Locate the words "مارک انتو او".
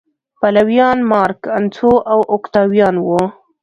1.11-2.19